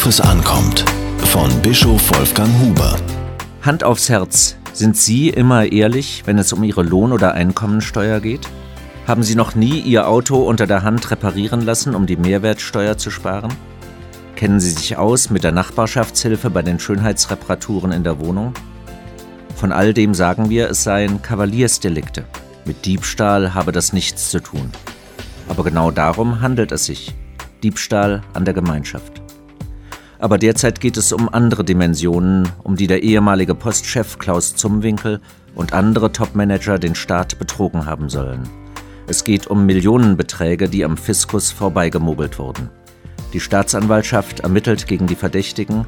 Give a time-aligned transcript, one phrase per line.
[0.00, 0.82] Worauf es ankommt.
[1.26, 2.96] Von Bischof Wolfgang Huber.
[3.60, 4.56] Hand aufs Herz.
[4.72, 8.48] Sind Sie immer ehrlich, wenn es um Ihre Lohn- oder Einkommensteuer geht?
[9.06, 13.10] Haben Sie noch nie Ihr Auto unter der Hand reparieren lassen, um die Mehrwertsteuer zu
[13.10, 13.52] sparen?
[14.36, 18.54] Kennen Sie sich aus mit der Nachbarschaftshilfe bei den Schönheitsreparaturen in der Wohnung?
[19.54, 22.24] Von all dem sagen wir, es seien Kavaliersdelikte.
[22.64, 24.70] Mit Diebstahl habe das nichts zu tun.
[25.46, 27.12] Aber genau darum handelt es sich.
[27.62, 29.20] Diebstahl an der Gemeinschaft.
[30.20, 35.20] Aber derzeit geht es um andere Dimensionen, um die der ehemalige Postchef Klaus Zumwinkel
[35.54, 38.42] und andere Topmanager den Staat betrogen haben sollen.
[39.06, 42.68] Es geht um Millionenbeträge, die am Fiskus vorbeigemogelt wurden.
[43.32, 45.86] Die Staatsanwaltschaft ermittelt gegen die Verdächtigen.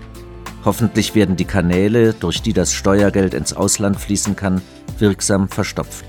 [0.65, 4.63] Hoffentlich werden die Kanäle, durch die das Steuergeld ins Ausland fließen kann,
[4.99, 6.07] wirksam verstopft.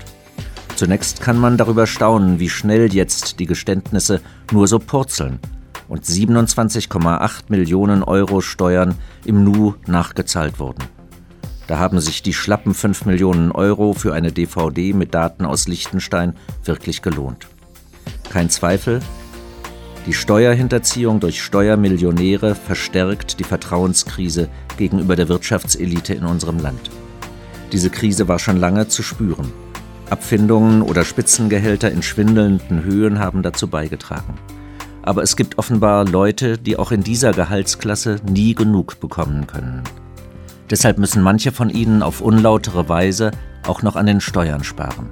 [0.76, 5.40] Zunächst kann man darüber staunen, wie schnell jetzt die Geständnisse nur so purzeln
[5.88, 10.84] und 27,8 Millionen Euro Steuern im Nu nachgezahlt wurden.
[11.66, 16.34] Da haben sich die schlappen 5 Millionen Euro für eine DVD mit Daten aus Liechtenstein
[16.64, 17.46] wirklich gelohnt.
[18.30, 19.00] Kein Zweifel,
[20.06, 26.90] die Steuerhinterziehung durch Steuermillionäre verstärkt die Vertrauenskrise gegenüber der Wirtschaftselite in unserem Land.
[27.72, 29.50] Diese Krise war schon lange zu spüren.
[30.10, 34.34] Abfindungen oder Spitzengehälter in schwindelnden Höhen haben dazu beigetragen.
[35.06, 39.82] Aber es gibt offenbar Leute, die auch in dieser Gehaltsklasse nie genug bekommen können.
[40.70, 43.30] Deshalb müssen manche von ihnen auf unlautere Weise
[43.66, 45.10] auch noch an den Steuern sparen.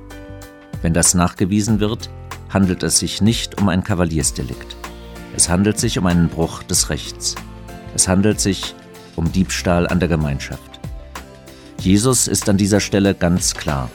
[0.80, 2.08] Wenn das nachgewiesen wird,
[2.48, 4.76] handelt es sich nicht um ein Kavaliersdelikt.
[5.36, 7.34] Es handelt sich um einen Bruch des Rechts.
[7.94, 8.74] Es handelt sich
[9.14, 10.80] um Diebstahl an der Gemeinschaft.
[11.78, 13.90] Jesus ist an dieser Stelle ganz klar.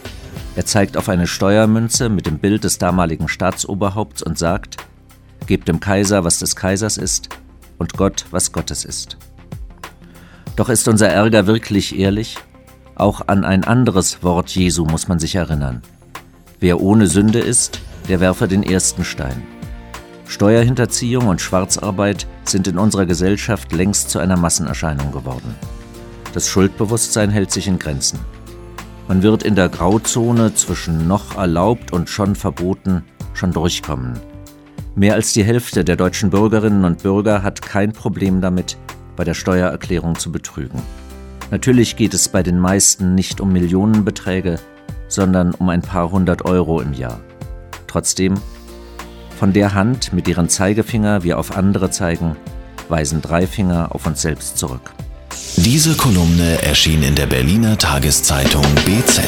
[0.55, 4.77] Er zeigt auf eine Steuermünze mit dem Bild des damaligen Staatsoberhaupts und sagt,
[5.47, 7.29] Gebt dem Kaiser, was des Kaisers ist,
[7.77, 9.17] und Gott, was Gottes ist.
[10.57, 12.37] Doch ist unser Ärger wirklich ehrlich?
[12.95, 15.81] Auch an ein anderes Wort Jesu muss man sich erinnern.
[16.59, 17.79] Wer ohne Sünde ist,
[18.09, 19.43] der werfe den ersten Stein.
[20.27, 25.55] Steuerhinterziehung und Schwarzarbeit sind in unserer Gesellschaft längst zu einer Massenerscheinung geworden.
[26.33, 28.19] Das Schuldbewusstsein hält sich in Grenzen.
[29.07, 34.19] Man wird in der Grauzone zwischen noch erlaubt und schon verboten schon durchkommen.
[34.97, 38.77] Mehr als die Hälfte der deutschen Bürgerinnen und Bürger hat kein Problem damit,
[39.15, 40.81] bei der Steuererklärung zu betrügen.
[41.51, 44.59] Natürlich geht es bei den meisten nicht um Millionenbeträge,
[45.07, 47.19] sondern um ein paar hundert Euro im Jahr.
[47.85, 48.33] Trotzdem,
[49.37, 52.35] von der Hand, mit deren Zeigefinger wir auf andere zeigen,
[52.89, 54.93] weisen drei Finger auf uns selbst zurück.
[55.57, 59.21] Diese Kolumne erschien in der Berliner Tageszeitung BZ.